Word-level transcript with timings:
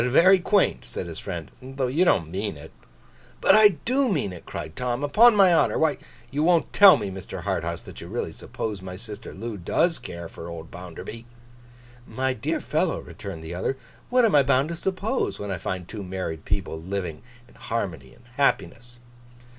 Very 0.09 0.39
quaint!' 0.39 0.83
said 0.83 1.05
his 1.05 1.19
friend. 1.19 1.51
'Though 1.61 1.85
you 1.85 2.03
don't 2.05 2.31
mean 2.31 2.57
it.' 2.57 2.71
'But 3.39 3.53
I 3.53 3.77
do 3.85 4.09
mean 4.09 4.33
it,' 4.33 4.47
cried 4.47 4.75
Tom. 4.75 5.03
'Upon 5.03 5.35
my 5.35 5.53
honour! 5.53 5.77
Why, 5.77 5.99
you 6.31 6.41
won't 6.41 6.73
tell 6.73 6.97
me, 6.97 7.11
Mr. 7.11 7.43
Harthouse, 7.43 7.83
that 7.83 8.01
you 8.01 8.07
really 8.07 8.31
suppose 8.31 8.81
my 8.81 8.95
sister 8.95 9.31
Loo 9.31 9.57
does 9.57 9.99
care 9.99 10.27
for 10.27 10.47
old 10.49 10.71
Bounderby.' 10.71 11.27
'My 12.07 12.33
dear 12.33 12.59
fellow,' 12.59 12.99
returned 12.99 13.43
the 13.43 13.53
other, 13.53 13.77
'what 14.09 14.25
am 14.25 14.33
I 14.33 14.41
bound 14.41 14.69
to 14.69 14.75
suppose, 14.75 15.37
when 15.37 15.51
I 15.51 15.59
find 15.59 15.87
two 15.87 16.01
married 16.01 16.45
people 16.45 16.81
living 16.81 17.21
in 17.47 17.53
harmony 17.53 18.15
and 18.15 18.25
happiness? 18.37 19.01